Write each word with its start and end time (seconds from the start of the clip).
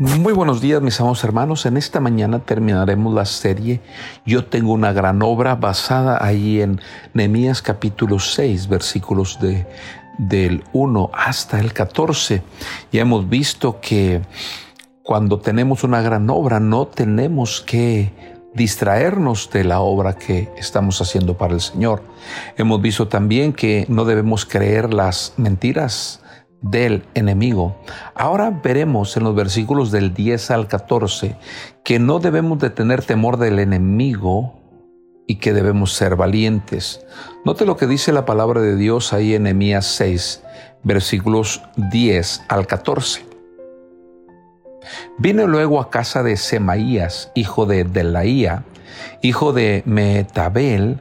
Muy 0.00 0.32
buenos 0.32 0.62
días 0.62 0.80
mis 0.80 0.98
amados 0.98 1.22
hermanos. 1.24 1.66
En 1.66 1.76
esta 1.76 2.00
mañana 2.00 2.38
terminaremos 2.38 3.12
la 3.12 3.26
serie 3.26 3.82
Yo 4.24 4.46
tengo 4.46 4.72
una 4.72 4.94
gran 4.94 5.20
obra 5.20 5.56
basada 5.56 6.24
ahí 6.24 6.62
en 6.62 6.80
Nehemías 7.12 7.60
capítulo 7.60 8.18
6 8.18 8.66
versículos 8.68 9.38
de, 9.42 9.66
del 10.16 10.64
1 10.72 11.10
hasta 11.12 11.60
el 11.60 11.74
14. 11.74 12.42
Ya 12.90 13.02
hemos 13.02 13.28
visto 13.28 13.78
que 13.82 14.22
cuando 15.02 15.38
tenemos 15.38 15.84
una 15.84 16.00
gran 16.00 16.30
obra 16.30 16.60
no 16.60 16.86
tenemos 16.86 17.60
que 17.60 18.10
distraernos 18.54 19.50
de 19.50 19.64
la 19.64 19.80
obra 19.80 20.14
que 20.14 20.48
estamos 20.56 21.02
haciendo 21.02 21.36
para 21.36 21.52
el 21.52 21.60
Señor. 21.60 22.02
Hemos 22.56 22.80
visto 22.80 23.06
también 23.06 23.52
que 23.52 23.84
no 23.90 24.06
debemos 24.06 24.46
creer 24.46 24.94
las 24.94 25.34
mentiras 25.36 26.22
del 26.62 27.04
enemigo. 27.14 27.76
Ahora 28.14 28.50
veremos 28.50 29.16
en 29.16 29.24
los 29.24 29.34
versículos 29.34 29.90
del 29.90 30.12
10 30.14 30.50
al 30.50 30.68
14 30.68 31.36
que 31.84 31.98
no 31.98 32.18
debemos 32.18 32.58
de 32.58 32.70
tener 32.70 33.02
temor 33.02 33.38
del 33.38 33.58
enemigo 33.58 34.60
y 35.26 35.36
que 35.36 35.52
debemos 35.52 35.92
ser 35.92 36.16
valientes. 36.16 37.04
Note 37.44 37.64
lo 37.64 37.76
que 37.76 37.86
dice 37.86 38.12
la 38.12 38.24
palabra 38.24 38.60
de 38.60 38.76
Dios 38.76 39.12
ahí 39.12 39.34
en 39.34 39.44
Nehemías 39.44 39.86
6, 39.86 40.42
versículos 40.82 41.62
10 41.76 42.42
al 42.48 42.66
14. 42.66 43.24
Vine 45.18 45.46
luego 45.46 45.80
a 45.80 45.90
casa 45.90 46.22
de 46.22 46.36
Semaías, 46.36 47.30
hijo 47.34 47.66
de 47.66 47.84
Delaía, 47.84 48.64
hijo 49.22 49.52
de 49.52 49.82
Metabel, 49.86 50.98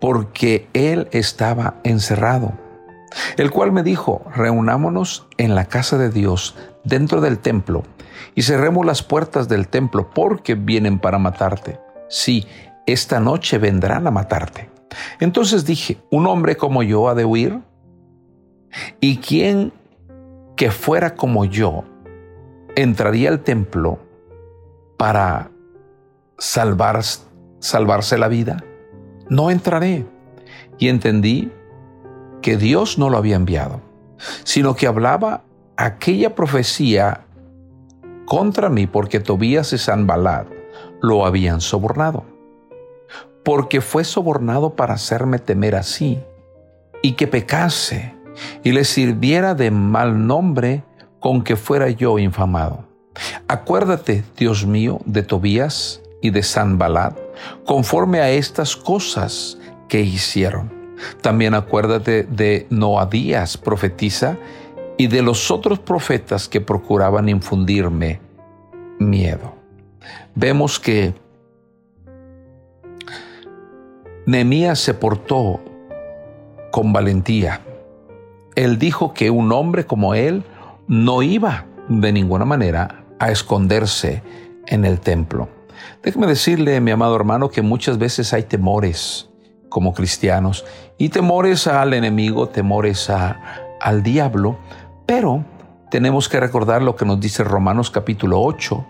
porque 0.00 0.68
él 0.74 1.08
estaba 1.12 1.76
encerrado 1.84 2.52
el 3.36 3.50
cual 3.50 3.72
me 3.72 3.82
dijo, 3.82 4.22
reunámonos 4.34 5.26
en 5.38 5.54
la 5.54 5.66
casa 5.66 5.98
de 5.98 6.10
Dios, 6.10 6.56
dentro 6.84 7.20
del 7.20 7.38
templo, 7.38 7.84
y 8.34 8.42
cerremos 8.42 8.86
las 8.86 9.02
puertas 9.02 9.48
del 9.48 9.68
templo, 9.68 10.10
porque 10.10 10.54
vienen 10.54 10.98
para 10.98 11.18
matarte. 11.18 11.78
Sí, 12.08 12.46
esta 12.86 13.20
noche 13.20 13.58
vendrán 13.58 14.06
a 14.06 14.10
matarte. 14.10 14.70
Entonces 15.20 15.64
dije, 15.64 15.98
¿un 16.10 16.26
hombre 16.26 16.56
como 16.56 16.82
yo 16.82 17.08
ha 17.08 17.14
de 17.14 17.24
huir? 17.24 17.60
¿Y 19.00 19.18
quién 19.18 19.72
que 20.56 20.70
fuera 20.70 21.14
como 21.14 21.44
yo 21.44 21.84
entraría 22.76 23.28
al 23.28 23.40
templo 23.40 23.98
para 24.96 25.50
salvar, 26.38 27.00
salvarse 27.58 28.18
la 28.18 28.28
vida? 28.28 28.64
No 29.28 29.50
entraré. 29.50 30.06
Y 30.78 30.88
entendí 30.88 31.52
que 32.42 32.56
Dios 32.56 32.98
no 32.98 33.08
lo 33.08 33.16
había 33.16 33.36
enviado, 33.36 33.80
sino 34.44 34.74
que 34.76 34.86
hablaba 34.86 35.44
aquella 35.76 36.34
profecía 36.34 37.24
contra 38.26 38.68
mí 38.68 38.86
porque 38.86 39.20
Tobías 39.20 39.72
y 39.72 39.78
Sanbalad 39.78 40.46
lo 41.00 41.24
habían 41.24 41.60
sobornado. 41.60 42.24
Porque 43.44 43.80
fue 43.80 44.04
sobornado 44.04 44.76
para 44.76 44.94
hacerme 44.94 45.38
temer 45.38 45.74
así 45.74 46.20
y 47.02 47.12
que 47.12 47.26
pecase 47.26 48.14
y 48.62 48.72
le 48.72 48.84
sirviera 48.84 49.54
de 49.54 49.70
mal 49.70 50.26
nombre 50.26 50.84
con 51.18 51.42
que 51.42 51.56
fuera 51.56 51.88
yo 51.90 52.18
infamado. 52.18 52.84
Acuérdate, 53.48 54.24
Dios 54.36 54.66
mío, 54.66 55.00
de 55.04 55.22
Tobías 55.22 56.00
y 56.22 56.30
de 56.30 56.42
Sanbalad, 56.42 57.14
conforme 57.66 58.20
a 58.20 58.30
estas 58.30 58.76
cosas 58.76 59.58
que 59.88 60.00
hicieron 60.00 60.81
también 61.20 61.54
acuérdate 61.54 62.24
de 62.24 62.66
Noadías, 62.70 63.56
profetiza, 63.56 64.36
y 64.96 65.06
de 65.06 65.22
los 65.22 65.50
otros 65.50 65.78
profetas 65.78 66.48
que 66.48 66.60
procuraban 66.60 67.28
infundirme 67.28 68.20
miedo. 68.98 69.54
Vemos 70.34 70.78
que 70.78 71.14
Nehemías 74.26 74.78
se 74.78 74.94
portó 74.94 75.60
con 76.70 76.92
valentía. 76.92 77.60
Él 78.54 78.78
dijo 78.78 79.12
que 79.12 79.30
un 79.30 79.50
hombre 79.50 79.86
como 79.86 80.14
él 80.14 80.44
no 80.86 81.22
iba 81.22 81.66
de 81.88 82.12
ninguna 82.12 82.44
manera 82.44 83.04
a 83.18 83.30
esconderse 83.30 84.22
en 84.66 84.84
el 84.84 85.00
templo. 85.00 85.48
Déjeme 86.02 86.26
decirle, 86.26 86.80
mi 86.80 86.90
amado 86.90 87.16
hermano, 87.16 87.50
que 87.50 87.62
muchas 87.62 87.98
veces 87.98 88.32
hay 88.32 88.44
temores 88.44 89.31
como 89.72 89.94
cristianos 89.94 90.66
y 90.98 91.08
temores 91.08 91.66
al 91.66 91.94
enemigo, 91.94 92.48
temores 92.48 93.10
al 93.10 94.02
diablo, 94.02 94.58
pero 95.06 95.44
tenemos 95.90 96.28
que 96.28 96.38
recordar 96.38 96.82
lo 96.82 96.94
que 96.94 97.06
nos 97.06 97.18
dice 97.18 97.42
Romanos 97.42 97.90
capítulo 97.90 98.40
8, 98.42 98.84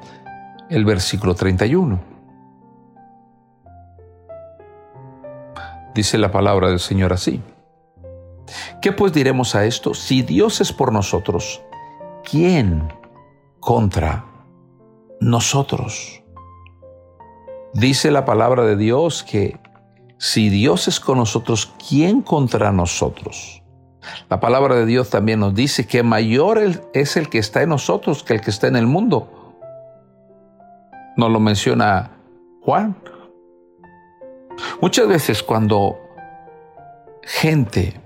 el 0.70 0.84
versículo 0.84 1.36
31. 1.36 2.00
Dice 5.94 6.18
la 6.18 6.32
palabra 6.32 6.68
del 6.68 6.80
Señor 6.80 7.12
así. 7.12 7.40
¿Qué 8.80 8.90
pues 8.90 9.12
diremos 9.12 9.54
a 9.54 9.64
esto? 9.64 9.94
Si 9.94 10.22
Dios 10.22 10.60
es 10.60 10.72
por 10.72 10.92
nosotros, 10.92 11.62
¿quién 12.28 12.92
contra 13.60 14.24
nosotros? 15.20 16.24
Dice 17.72 18.10
la 18.10 18.24
palabra 18.24 18.64
de 18.64 18.76
Dios 18.76 19.22
que 19.22 19.61
si 20.22 20.50
Dios 20.50 20.86
es 20.86 21.00
con 21.00 21.18
nosotros, 21.18 21.74
¿quién 21.88 22.22
contra 22.22 22.70
nosotros? 22.70 23.60
La 24.30 24.38
palabra 24.38 24.76
de 24.76 24.86
Dios 24.86 25.10
también 25.10 25.40
nos 25.40 25.52
dice 25.52 25.88
que 25.88 26.04
mayor 26.04 26.60
es 26.94 27.16
el 27.16 27.28
que 27.28 27.38
está 27.38 27.62
en 27.62 27.70
nosotros 27.70 28.22
que 28.22 28.34
el 28.34 28.40
que 28.40 28.50
está 28.50 28.68
en 28.68 28.76
el 28.76 28.86
mundo. 28.86 29.56
Nos 31.16 31.28
lo 31.28 31.40
menciona 31.40 32.12
Juan. 32.60 32.96
Muchas 34.80 35.08
veces 35.08 35.42
cuando 35.42 35.98
gente 37.24 38.00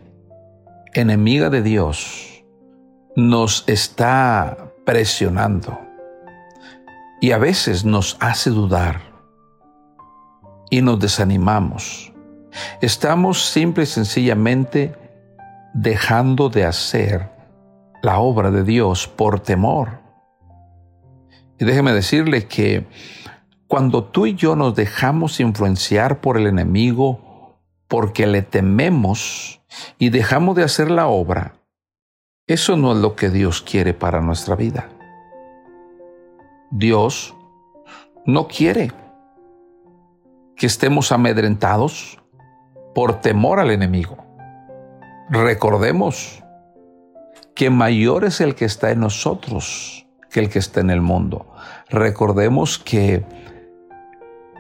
enemiga 0.95 1.51
de 1.51 1.61
Dios 1.61 2.43
nos 3.15 3.63
está 3.67 4.73
presionando 4.87 5.79
y 7.21 7.33
a 7.33 7.39
veces 7.39 7.85
nos 7.85 8.17
hace 8.21 8.49
dudar, 8.49 9.03
y 10.77 10.83
nos 10.83 11.01
desanimamos. 11.01 12.13
Estamos 12.83 13.43
simple 13.47 13.85
y 13.85 13.87
sencillamente 13.87 14.95
dejando 15.73 16.51
de 16.51 16.67
hacer 16.67 17.31
la 18.03 18.19
obra 18.19 18.51
de 18.51 18.63
Dios 18.63 19.09
por 19.09 19.41
temor. 19.41 20.01
Y 21.59 21.65
déjeme 21.65 21.95
decirle 21.95 22.47
que 22.47 22.87
cuando 23.67 24.05
tú 24.05 24.27
y 24.27 24.35
yo 24.35 24.55
nos 24.55 24.75
dejamos 24.75 25.41
influenciar 25.41 26.21
por 26.21 26.37
el 26.37 26.47
enemigo 26.47 27.57
porque 27.89 28.27
le 28.27 28.43
tememos 28.43 29.63
y 29.99 30.11
dejamos 30.11 30.57
de 30.57 30.65
hacer 30.65 30.91
la 30.91 31.07
obra, 31.07 31.55
eso 32.47 32.77
no 32.77 32.93
es 32.93 32.99
lo 32.99 33.17
que 33.17 33.31
Dios 33.31 33.63
quiere 33.63 33.95
para 33.95 34.21
nuestra 34.21 34.55
vida. 34.57 34.91
Dios 36.71 37.35
no 38.27 38.47
quiere 38.47 38.93
que 40.57 40.67
estemos 40.67 41.13
amedrentados 41.13 42.19
por 42.95 43.21
temor 43.21 43.61
al 43.61 43.71
enemigo. 43.71 44.17
Recordemos 45.29 46.43
que 47.55 47.71
mayor 47.71 48.25
es 48.25 48.41
el 48.41 48.55
que 48.55 48.65
está 48.65 48.91
en 48.91 49.01
nosotros 49.01 50.07
que 50.31 50.41
el 50.41 50.51
que 50.51 50.59
está 50.59 50.81
en 50.81 50.91
el 50.91 51.01
mundo. 51.01 51.47
Recordemos 51.89 52.79
que 52.79 53.25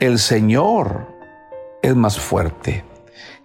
el 0.00 0.18
Señor 0.18 1.06
es 1.82 1.94
más 1.94 2.18
fuerte. 2.18 2.84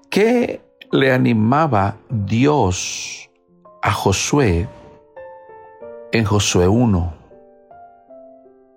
¿Qué 0.10 0.62
le 0.92 1.12
animaba 1.12 1.98
Dios 2.10 3.30
a 3.82 3.92
Josué 3.92 4.68
en 6.12 6.26
Josué 6.26 6.68
1? 6.68 7.14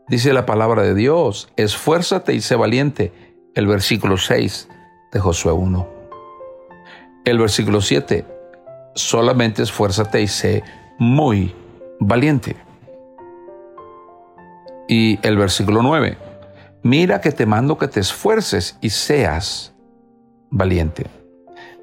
Dice 0.09 0.33
la 0.33 0.47
palabra 0.47 0.83
de 0.83 0.95
Dios, 0.95 1.49
esfuérzate 1.57 2.35
y 2.35 2.41
sé 2.41 2.57
valiente 2.57 3.34
el 3.55 3.67
versículo 3.67 4.17
6 4.17 4.69
de 5.13 5.21
Josué 5.21 5.53
1. 5.53 5.89
El 7.25 7.39
versículo 7.39 7.81
7, 7.81 8.27
solamente 8.95 9.63
esfuérzate 9.63 10.21
y 10.21 10.29
sé 10.29 10.65
muy 10.99 11.55
valiente. 12.01 12.57
Y 14.89 15.19
el 15.27 15.37
versículo 15.37 15.83
9, 15.83 16.19
mira 16.83 17.21
que 17.21 17.33
te 17.33 17.47
mando 17.47 17.79
que 17.79 17.89
te 17.89 18.01
esfuerces 18.01 18.77
y 18.81 18.91
seas 18.91 19.73
valiente. 20.51 21.07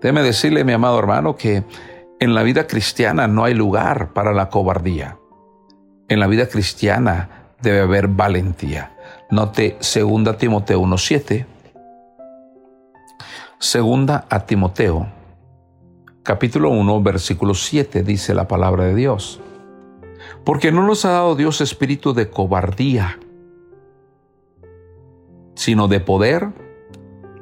Déjeme 0.02 0.24
decirle, 0.24 0.64
mi 0.64 0.74
amado 0.74 1.00
hermano, 1.00 1.36
que 1.36 1.64
en 2.20 2.36
la 2.36 2.44
vida 2.44 2.68
cristiana 2.68 3.28
no 3.28 3.46
hay 3.46 3.54
lugar 3.54 4.14
para 4.14 4.34
la 4.34 4.50
cobardía. 4.50 5.18
En 6.08 6.20
la 6.20 6.28
vida 6.28 6.48
cristiana 6.48 7.54
debe 7.62 7.80
haber 7.80 8.08
valentía. 8.08 8.98
Note 9.32 9.78
2 9.80 10.38
Timoteo 10.38 10.82
1.7 10.82 11.46
Segunda 13.62 14.26
a 14.32 14.48
Timoteo, 14.48 15.08
capítulo 16.24 16.72
1, 16.72 17.04
versículo 17.04 17.54
7, 17.54 18.02
dice 18.02 18.34
la 18.34 18.48
palabra 18.48 18.86
de 18.86 18.96
Dios. 18.96 19.40
Porque 20.44 20.72
no 20.72 20.84
nos 20.84 21.06
ha 21.06 21.12
dado 21.12 21.36
Dios 21.36 21.62
espíritu 21.62 22.16
de 22.16 22.28
cobardía, 22.28 23.20
sino 25.54 25.88
de 25.88 26.00
poder, 26.00 26.50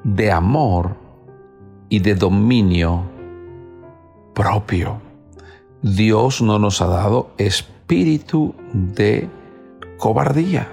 de 0.03 0.29
amor 0.29 0.97
y 1.87 1.99
de 1.99 2.15
dominio 2.15 3.03
propio. 4.33 4.99
Dios 5.81 6.41
no 6.41 6.59
nos 6.59 6.81
ha 6.81 6.87
dado 6.87 7.31
espíritu 7.37 8.55
de 8.73 9.29
cobardía. 9.97 10.67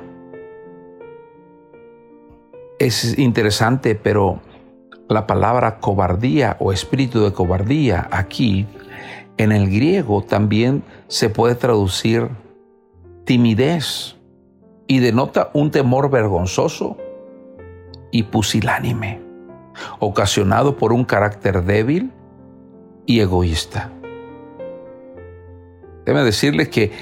Es 2.81 3.17
interesante, 3.17 3.95
pero 3.95 4.41
la 5.08 5.26
palabra 5.26 5.79
cobardía 5.79 6.56
o 6.61 6.73
espíritu 6.73 7.23
de 7.23 7.32
cobardía 7.32 8.08
aquí 8.11 8.67
en 9.38 9.53
el 9.53 9.70
griego 9.70 10.23
también 10.23 10.82
se 11.08 11.29
puede 11.29 11.55
traducir 11.55 12.29
timidez 13.25 14.17
y 14.87 15.00
denota 15.00 15.50
un 15.53 15.70
temor 15.70 16.11
vergonzoso 16.11 16.97
y 18.11 18.25
pusilánime, 18.25 19.20
ocasionado 19.99 20.76
por 20.76 20.93
un 20.93 21.05
carácter 21.05 21.64
débil 21.64 22.12
y 23.05 23.20
egoísta. 23.20 23.91
Debe 26.06 26.23
decirle 26.23 26.70
que 26.70 26.93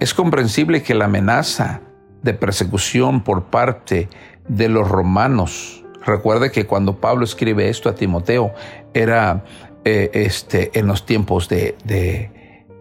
es 0.00 0.14
comprensible 0.14 0.82
que 0.82 0.94
la 0.94 1.06
amenaza 1.06 1.80
de 2.22 2.32
persecución 2.32 3.22
por 3.22 3.44
parte 3.44 4.08
de 4.48 4.68
los 4.68 4.88
romanos, 4.88 5.81
recuerde 6.04 6.50
que 6.50 6.66
cuando 6.66 6.96
Pablo 6.96 7.24
escribe 7.24 7.68
esto 7.68 7.88
a 7.88 7.94
Timoteo, 7.94 8.52
era 8.94 9.44
eh, 9.84 10.10
este, 10.14 10.78
en 10.78 10.86
los 10.86 11.06
tiempos 11.06 11.48
de, 11.48 11.76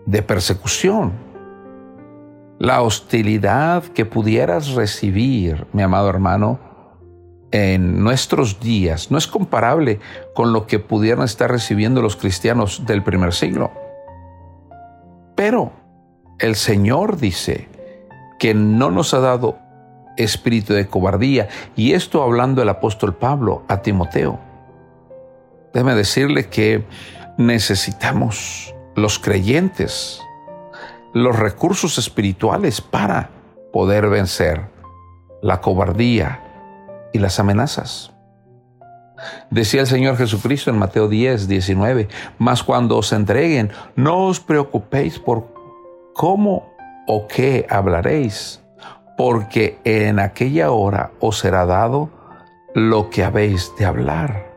de 0.06 0.22
persecución. 0.24 1.14
La 2.60 2.82
hostilidad 2.82 3.84
que 3.84 4.06
pudieras 4.06 4.74
recibir, 4.74 5.66
mi 5.74 5.82
amado 5.82 6.10
hermano, 6.10 6.60
en 7.52 8.02
nuestros 8.02 8.60
días 8.60 9.12
no 9.12 9.18
es 9.18 9.28
comparable 9.28 10.00
con 10.34 10.54
lo 10.54 10.68
que 10.68 10.80
pudieran 10.80 11.26
estar 11.26 11.52
recibiendo 11.52 12.02
los 12.02 12.16
cristianos 12.16 12.86
del 12.86 13.04
primer 13.04 13.34
siglo. 13.34 13.72
Pero 15.36 15.72
el 16.40 16.56
Señor 16.56 17.18
dice 17.18 17.68
que 18.40 18.54
no 18.54 18.90
nos 18.90 19.14
ha 19.14 19.20
dado 19.20 19.60
espíritu 20.18 20.74
de 20.74 20.88
cobardía, 20.88 21.48
y 21.76 21.94
esto 21.94 22.24
hablando 22.24 22.62
el 22.62 22.70
apóstol 22.70 23.16
Pablo 23.16 23.64
a 23.68 23.82
Timoteo. 23.82 24.40
Déjeme 25.74 25.96
decirle 25.96 26.50
que 26.50 26.86
necesitamos 27.38 28.76
los 28.96 29.20
creyentes 29.20 30.22
los 31.14 31.38
recursos 31.38 31.98
espirituales 31.98 32.82
para 32.82 33.30
poder 33.74 34.10
vencer 34.10 34.70
la 35.42 35.62
cobardía 35.62 36.42
y 37.14 37.20
las 37.20 37.40
amenazas. 37.40 38.12
Decía 39.50 39.82
el 39.82 39.88
Señor 39.88 40.18
Jesucristo 40.18 40.72
en 40.72 40.80
Mateo 40.80 41.08
10, 41.08 41.48
19, 41.48 42.08
mas 42.40 42.64
cuando 42.64 42.98
os 42.98 43.12
entreguen, 43.12 43.72
no 43.96 44.28
os 44.28 44.40
preocupéis 44.40 45.20
por 45.20 45.54
cómo 46.14 46.74
o 47.08 47.28
qué 47.28 47.68
hablaréis, 47.70 48.61
porque 49.24 49.78
en 49.84 50.18
aquella 50.18 50.72
hora 50.72 51.12
os 51.20 51.38
será 51.38 51.68
dado 51.68 52.10
lo 52.74 53.12
que 53.12 53.24
habéis 53.24 53.72
de 53.78 53.86
hablar. 53.86 54.52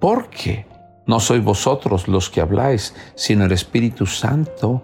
Porque 0.00 0.64
no 1.06 1.20
sois 1.20 1.44
vosotros 1.44 2.08
los 2.08 2.30
que 2.30 2.40
habláis, 2.40 2.94
sino 3.14 3.44
el 3.44 3.52
Espíritu 3.52 4.06
Santo 4.06 4.80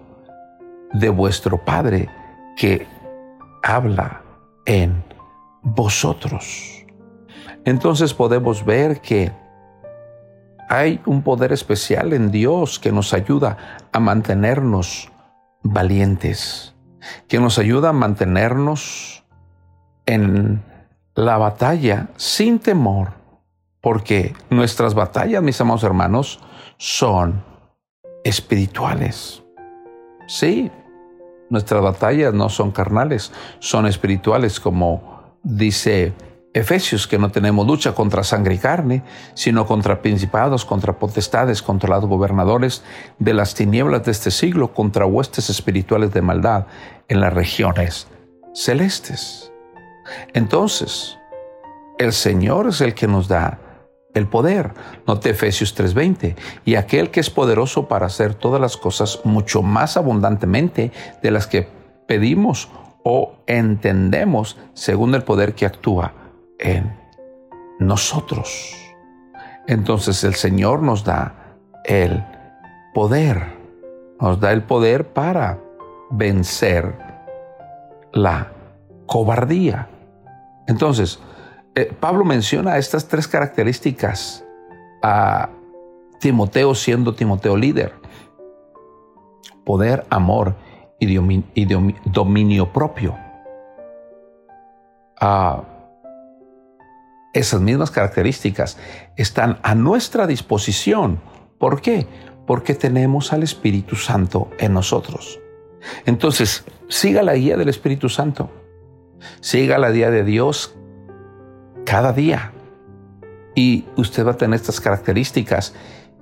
de 0.92 1.08
vuestro 1.08 1.64
Padre 1.64 2.10
que 2.58 2.86
habla 3.62 4.20
en 4.66 5.02
vosotros. 5.62 6.84
Entonces 7.64 8.12
podemos 8.12 8.66
ver 8.66 9.00
que 9.00 9.32
hay 10.68 11.00
un 11.06 11.22
poder 11.22 11.54
especial 11.54 12.12
en 12.12 12.30
Dios 12.30 12.78
que 12.78 12.92
nos 12.92 13.14
ayuda 13.14 13.56
a 13.92 13.98
mantenernos 13.98 15.10
valientes, 15.62 16.74
que 17.28 17.38
nos 17.38 17.58
ayuda 17.58 17.90
a 17.90 17.92
mantenernos 17.92 19.24
en 20.06 20.62
la 21.14 21.36
batalla 21.36 22.08
sin 22.16 22.58
temor, 22.58 23.12
porque 23.80 24.34
nuestras 24.50 24.94
batallas, 24.94 25.42
mis 25.42 25.60
amados 25.60 25.84
hermanos, 25.84 26.40
son 26.76 27.42
espirituales. 28.24 29.42
Sí, 30.26 30.70
nuestras 31.50 31.82
batallas 31.82 32.34
no 32.34 32.48
son 32.48 32.70
carnales, 32.70 33.32
son 33.58 33.86
espirituales, 33.86 34.60
como 34.60 35.38
dice 35.42 36.12
Efesios, 36.58 37.06
que 37.06 37.18
no 37.18 37.30
tenemos 37.30 37.66
lucha 37.66 37.94
contra 37.94 38.24
sangre 38.24 38.54
y 38.54 38.58
carne, 38.58 39.02
sino 39.34 39.66
contra 39.66 40.02
principados, 40.02 40.64
contra 40.64 40.98
potestades, 40.98 41.62
contra 41.62 41.88
los 41.96 42.06
gobernadores 42.06 42.82
de 43.18 43.34
las 43.34 43.54
tinieblas 43.54 44.04
de 44.04 44.12
este 44.12 44.30
siglo, 44.30 44.72
contra 44.72 45.06
huestes 45.06 45.50
espirituales 45.50 46.12
de 46.12 46.22
maldad 46.22 46.66
en 47.08 47.20
las 47.20 47.32
regiones 47.32 48.08
celestes. 48.54 49.52
Entonces, 50.34 51.16
el 51.98 52.12
Señor 52.12 52.68
es 52.68 52.80
el 52.80 52.94
que 52.94 53.06
nos 53.06 53.28
da 53.28 53.58
el 54.14 54.26
poder. 54.26 54.72
Note 55.06 55.30
Efesios 55.30 55.74
3:20. 55.74 56.36
Y 56.64 56.74
aquel 56.74 57.10
que 57.10 57.20
es 57.20 57.30
poderoso 57.30 57.88
para 57.88 58.06
hacer 58.06 58.34
todas 58.34 58.60
las 58.60 58.76
cosas 58.76 59.20
mucho 59.24 59.62
más 59.62 59.96
abundantemente 59.96 60.92
de 61.22 61.30
las 61.30 61.46
que 61.46 61.68
pedimos 62.06 62.68
o 63.04 63.34
entendemos 63.46 64.56
según 64.74 65.14
el 65.14 65.22
poder 65.22 65.54
que 65.54 65.66
actúa 65.66 66.12
en 66.58 66.92
nosotros. 67.78 68.74
Entonces 69.66 70.24
el 70.24 70.34
Señor 70.34 70.82
nos 70.82 71.04
da 71.04 71.56
el 71.84 72.24
poder, 72.94 73.56
nos 74.20 74.40
da 74.40 74.52
el 74.52 74.62
poder 74.62 75.08
para 75.08 75.58
vencer 76.10 76.96
la 78.12 78.50
cobardía. 79.06 79.88
Entonces, 80.66 81.18
eh, 81.74 81.92
Pablo 81.98 82.24
menciona 82.24 82.78
estas 82.78 83.06
tres 83.08 83.28
características 83.28 84.44
a 85.02 85.50
Timoteo 86.20 86.74
siendo 86.74 87.14
Timoteo 87.14 87.56
líder. 87.56 87.92
Poder, 89.64 90.06
amor 90.10 90.56
y, 90.98 91.14
dominio 92.04 92.72
propio. 92.72 93.16
Ah, 95.20 95.62
esas 97.38 97.60
mismas 97.60 97.90
características 97.90 98.78
están 99.16 99.58
a 99.62 99.74
nuestra 99.74 100.26
disposición. 100.26 101.20
¿Por 101.58 101.80
qué? 101.80 102.06
Porque 102.46 102.74
tenemos 102.74 103.32
al 103.32 103.42
Espíritu 103.42 103.96
Santo 103.96 104.50
en 104.58 104.74
nosotros. 104.74 105.40
Entonces, 106.06 106.64
siga 106.88 107.22
la 107.22 107.34
guía 107.34 107.56
del 107.56 107.68
Espíritu 107.68 108.08
Santo. 108.08 108.50
Siga 109.40 109.78
la 109.78 109.90
guía 109.90 110.10
de 110.10 110.24
Dios 110.24 110.74
cada 111.84 112.12
día. 112.12 112.52
Y 113.54 113.86
usted 113.96 114.26
va 114.26 114.32
a 114.32 114.36
tener 114.36 114.56
estas 114.56 114.80
características 114.80 115.74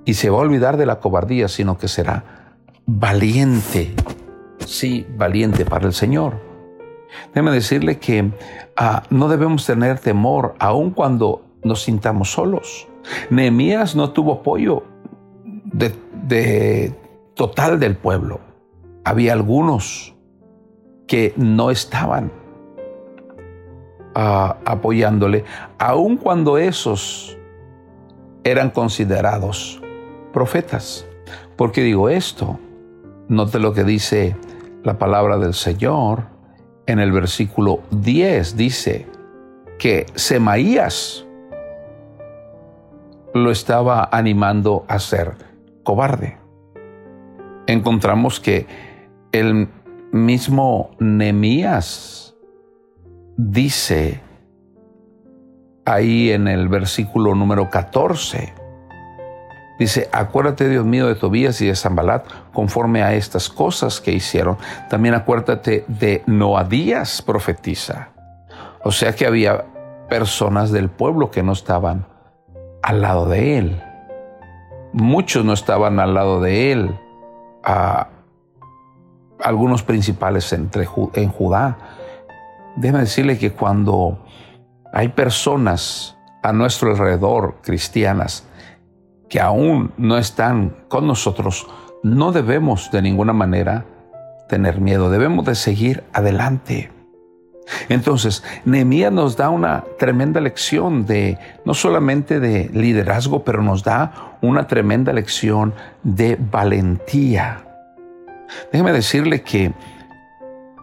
y 0.05 0.15
se 0.15 0.29
va 0.29 0.37
a 0.37 0.41
olvidar 0.41 0.77
de 0.77 0.85
la 0.85 0.99
cobardía, 0.99 1.47
sino 1.47 1.77
que 1.77 1.87
será 1.87 2.55
valiente. 2.85 3.93
Sí, 4.65 5.05
valiente 5.17 5.65
para 5.65 5.85
el 5.85 5.93
Señor. 5.93 6.46
Déjeme 7.33 7.51
decirle 7.51 7.99
que 7.99 8.31
ah, 8.75 9.03
no 9.09 9.27
debemos 9.27 9.65
tener 9.65 9.99
temor 9.99 10.55
aun 10.59 10.91
cuando 10.91 11.43
nos 11.63 11.83
sintamos 11.83 12.31
solos. 12.31 12.87
Nehemías 13.29 13.95
no 13.95 14.11
tuvo 14.11 14.33
apoyo 14.33 14.83
de 15.63 16.93
total 17.35 17.79
del 17.79 17.95
pueblo. 17.95 18.41
Había 19.05 19.33
algunos 19.33 20.15
que 21.07 21.33
no 21.37 21.71
estaban 21.71 22.31
apoyándole, 24.13 25.45
aun 25.77 26.17
cuando 26.17 26.57
esos 26.57 27.37
eran 28.43 28.71
considerados 28.71 29.79
profetas. 30.33 31.05
¿Por 31.55 31.71
qué 31.71 31.83
digo 31.83 32.09
esto? 32.09 32.59
Note 33.27 33.59
lo 33.59 33.73
que 33.73 33.83
dice 33.83 34.35
la 34.83 34.97
palabra 34.97 35.37
del 35.37 35.53
Señor 35.53 36.23
en 36.87 36.99
el 36.99 37.11
versículo 37.11 37.81
10. 37.91 38.57
Dice 38.57 39.05
que 39.77 40.05
Semaías 40.15 41.25
lo 43.33 43.51
estaba 43.51 44.09
animando 44.11 44.85
a 44.87 44.99
ser 44.99 45.33
cobarde. 45.83 46.37
Encontramos 47.67 48.39
que 48.39 48.65
el 49.31 49.67
mismo 50.11 50.91
Nemías 50.99 52.35
dice 53.35 54.21
ahí 55.85 56.31
en 56.31 56.47
el 56.47 56.67
versículo 56.67 57.35
número 57.35 57.69
14 57.69 58.56
Dice, 59.79 60.09
acuérdate, 60.11 60.69
Dios 60.69 60.85
mío, 60.85 61.07
de 61.07 61.15
Tobías 61.15 61.61
y 61.61 61.67
de 61.67 61.75
Zambalat, 61.75 62.25
conforme 62.51 63.03
a 63.03 63.13
estas 63.13 63.49
cosas 63.49 64.01
que 64.01 64.11
hicieron. 64.11 64.57
También 64.89 65.13
acuérdate 65.13 65.85
de 65.87 66.23
Noadías, 66.25 67.21
profetiza. 67.21 68.09
O 68.83 68.91
sea 68.91 69.13
que 69.13 69.27
había 69.27 69.65
personas 70.09 70.71
del 70.71 70.89
pueblo 70.89 71.29
que 71.29 71.43
no 71.43 71.51
estaban 71.51 72.05
al 72.81 73.01
lado 73.01 73.27
de 73.27 73.57
él. 73.57 73.83
Muchos 74.93 75.45
no 75.45 75.53
estaban 75.53 75.99
al 75.99 76.13
lado 76.13 76.41
de 76.41 76.71
él. 76.71 76.99
algunos 79.43 79.83
principales 79.83 80.51
entre, 80.53 80.87
en 81.13 81.29
Judá. 81.29 81.77
Déjame 82.77 83.01
decirle 83.01 83.37
que 83.37 83.51
cuando 83.51 84.25
hay 84.93 85.09
personas 85.09 86.17
a 86.41 86.53
nuestro 86.53 86.91
alrededor, 86.91 87.57
cristianas, 87.61 88.47
que 89.29 89.39
aún 89.39 89.91
no 89.97 90.17
están 90.17 90.75
con 90.87 91.07
nosotros, 91.07 91.67
no 92.03 92.31
debemos 92.31 92.91
de 92.91 93.01
ninguna 93.01 93.33
manera 93.33 93.85
tener 94.47 94.79
miedo, 94.79 95.09
debemos 95.09 95.45
de 95.45 95.55
seguir 95.55 96.03
adelante. 96.13 96.91
Entonces, 97.89 98.43
Nehemías 98.65 99.11
nos 99.11 99.35
da 99.35 99.49
una 99.49 99.83
tremenda 99.99 100.39
lección 100.39 101.05
de, 101.05 101.37
no 101.65 101.73
solamente 101.73 102.39
de 102.39 102.69
liderazgo, 102.73 103.43
pero 103.43 103.61
nos 103.61 103.83
da 103.83 104.37
una 104.41 104.67
tremenda 104.67 105.11
lección 105.11 105.73
de 106.03 106.37
valentía. 106.39 107.65
Déjeme 108.71 108.93
decirle 108.93 109.41
que 109.41 109.73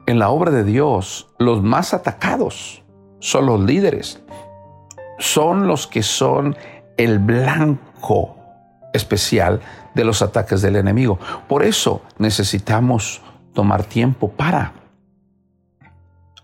en 0.06 0.18
la 0.18 0.28
obra 0.28 0.50
de 0.50 0.64
Dios, 0.64 1.28
los 1.38 1.62
más 1.62 1.94
atacados 1.94 2.82
son 3.20 3.46
los 3.46 3.60
líderes, 3.60 4.22
son 5.18 5.66
los 5.66 5.86
que 5.86 6.02
son 6.02 6.56
el 6.96 7.18
blanco 7.18 8.36
especial 8.92 9.60
de 9.94 10.04
los 10.04 10.22
ataques 10.22 10.62
del 10.62 10.76
enemigo. 10.76 11.18
Por 11.48 11.62
eso 11.62 12.02
necesitamos 12.18 13.22
tomar 13.52 13.84
tiempo 13.84 14.30
para 14.30 14.72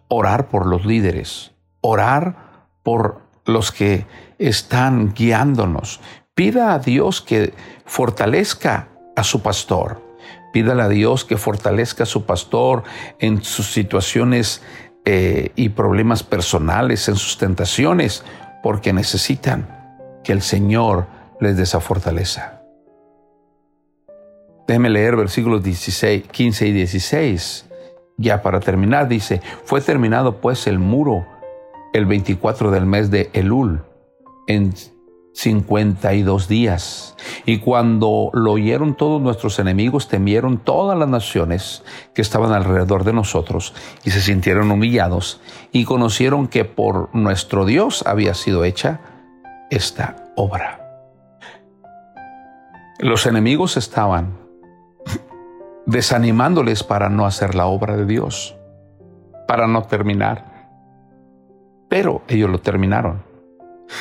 orar 0.09 0.49
por 0.49 0.67
los 0.67 0.85
líderes, 0.85 1.53
orar 1.81 2.67
por 2.83 3.23
los 3.47 3.73
que 3.73 4.07
están 4.39 5.15
guiándonos. 5.15 6.01
Pida 6.35 6.73
a 6.73 6.79
Dios 6.79 7.21
que 7.21 7.55
fortalezca 7.85 8.89
a 9.17 9.25
su 9.25 9.43
pastor. 9.43 10.03
Pídale 10.53 10.83
a 10.83 10.89
Dios 10.89 11.25
que 11.25 11.37
fortalezca 11.37 12.03
a 12.03 12.07
su 12.07 12.25
pastor 12.25 12.83
en 13.21 13.43
sus 13.45 13.73
situaciones 13.73 14.63
eh, 15.05 15.53
y 15.55 15.71
problemas 15.71 16.23
personales, 16.23 17.09
en 17.09 17.17
sus 17.17 17.39
tentaciones, 17.39 18.25
porque 18.63 18.93
necesitan 18.93 19.80
que 20.25 20.33
el 20.33 20.43
Señor 20.43 21.07
les 21.41 21.57
dé 21.57 21.63
esa 21.63 21.81
fortaleza. 21.81 22.63
Déjeme 24.67 24.91
leer 24.91 25.17
versículos 25.17 25.63
16, 25.63 26.29
15 26.31 26.67
y 26.69 26.73
16. 26.73 27.67
Ya 28.19 28.43
para 28.43 28.61
terminar, 28.61 29.09
dice, 29.09 29.41
fue 29.65 29.81
terminado 29.81 30.41
pues 30.41 30.67
el 30.67 30.79
muro 30.79 31.27
el 31.93 32.07
24 32.07 32.71
del 32.71 32.87
mes 32.87 33.11
de 33.11 33.31
Elul, 33.33 33.83
en 34.47 34.73
52 35.33 36.49
días. 36.49 37.17
Y 37.47 37.59
cuando 37.59 38.31
lo 38.33 38.53
oyeron 38.53 38.95
todos 38.95 39.21
nuestros 39.21 39.59
enemigos, 39.59 40.09
temieron 40.09 40.59
todas 40.59 40.99
las 40.99 41.09
naciones 41.09 41.83
que 42.15 42.23
estaban 42.23 42.53
alrededor 42.53 43.05
de 43.05 43.13
nosotros 43.13 43.75
y 44.05 44.11
se 44.11 44.21
sintieron 44.21 44.71
humillados 44.71 45.41
y 45.73 45.85
conocieron 45.85 46.47
que 46.49 46.65
por 46.65 47.15
nuestro 47.15 47.65
Dios 47.65 48.05
había 48.07 48.35
sido 48.35 48.65
hecha 48.65 49.01
esta 49.71 50.17
obra. 50.37 50.81
Los 52.99 53.25
enemigos 53.27 53.77
estaban 53.77 54.37
desanimándoles 55.87 56.85
para 56.85 57.09
no 57.09 57.25
hacer 57.25 57.55
la 57.55 57.67
obra 57.67 57.97
de 57.97 58.05
Dios, 58.05 58.57
para 59.49 59.67
no 59.67 59.85
terminar. 59.85 60.69
Pero 61.89 62.23
ellos 62.29 62.51
lo 62.51 62.61
terminaron. 62.61 63.23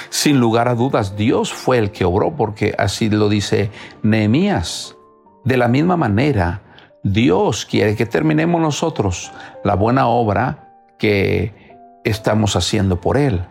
Sin 0.10 0.40
lugar 0.40 0.68
a 0.68 0.76
dudas, 0.76 1.16
Dios 1.16 1.54
fue 1.54 1.78
el 1.78 1.92
que 1.92 2.06
obró, 2.06 2.36
porque 2.36 2.76
así 2.78 3.10
lo 3.10 3.30
dice 3.30 3.72
Nehemías. 4.04 4.96
De 5.46 5.58
la 5.58 5.68
misma 5.68 5.98
manera, 5.98 6.62
Dios 7.04 7.66
quiere 7.66 7.96
que 7.96 8.06
terminemos 8.06 8.62
nosotros 8.62 9.32
la 9.64 9.76
buena 9.76 10.08
obra 10.08 10.74
que 11.00 11.78
estamos 12.04 12.56
haciendo 12.56 13.00
por 13.00 13.18
Él. 13.18 13.46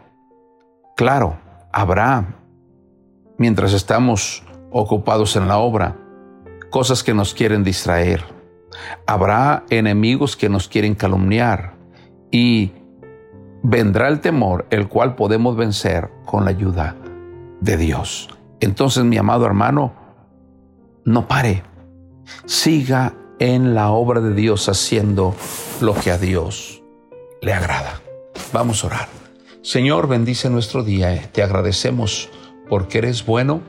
Claro, 0.96 1.38
habrá, 1.72 2.36
mientras 3.36 3.72
estamos 3.72 4.42
ocupados 4.70 5.36
en 5.36 5.48
la 5.48 5.58
obra, 5.58 5.96
cosas 6.70 7.02
que 7.02 7.14
nos 7.14 7.34
quieren 7.34 7.64
distraer. 7.64 8.22
Habrá 9.06 9.64
enemigos 9.70 10.36
que 10.36 10.48
nos 10.48 10.68
quieren 10.68 10.94
calumniar 10.94 11.74
y 12.30 12.72
vendrá 13.62 14.08
el 14.08 14.20
temor, 14.20 14.66
el 14.70 14.88
cual 14.88 15.14
podemos 15.14 15.56
vencer 15.56 16.10
con 16.24 16.44
la 16.44 16.50
ayuda 16.50 16.96
de 17.60 17.76
Dios. 17.76 18.28
Entonces, 18.60 19.04
mi 19.04 19.16
amado 19.16 19.46
hermano, 19.46 19.92
no 21.04 21.26
pare. 21.26 21.62
Siga 22.44 23.14
en 23.38 23.74
la 23.74 23.90
obra 23.90 24.20
de 24.20 24.34
Dios 24.34 24.68
haciendo 24.68 25.34
lo 25.80 25.94
que 25.94 26.10
a 26.10 26.18
Dios 26.18 26.82
le 27.40 27.52
agrada. 27.52 28.00
Vamos 28.52 28.84
a 28.84 28.88
orar. 28.88 29.27
Señor, 29.68 30.08
bendice 30.08 30.48
nuestro 30.48 30.82
día. 30.82 31.30
Te 31.30 31.42
agradecemos 31.42 32.30
porque 32.70 32.96
eres 32.96 33.26
bueno 33.26 33.60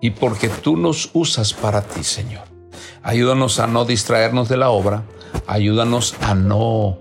y 0.00 0.12
porque 0.12 0.48
tú 0.48 0.78
nos 0.78 1.10
usas 1.12 1.52
para 1.52 1.82
ti, 1.82 2.02
Señor. 2.02 2.44
Ayúdanos 3.02 3.60
a 3.60 3.66
no 3.66 3.84
distraernos 3.84 4.48
de 4.48 4.56
la 4.56 4.70
obra, 4.70 5.02
ayúdanos 5.46 6.16
a 6.22 6.34
no 6.34 6.96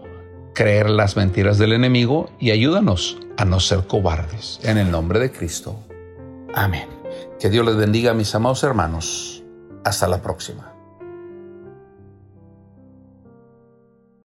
creer 0.54 0.90
las 0.90 1.16
mentiras 1.16 1.58
del 1.58 1.72
enemigo 1.72 2.30
y 2.42 2.52
ayúdanos 2.52 3.20
a 3.38 3.46
no 3.46 3.62
ser 3.62 3.88
cobardes. 3.88 4.60
En 4.64 4.78
el 4.78 4.92
nombre 4.92 5.20
de 5.20 5.32
Cristo. 5.32 5.80
Amén. 6.54 6.90
Que 7.40 7.50
Dios 7.50 7.66
les 7.66 7.78
bendiga, 7.78 8.14
mis 8.14 8.36
amados 8.36 8.66
hermanos. 8.66 9.46
Hasta 9.86 10.10
la 10.10 10.22
próxima. 10.22 10.75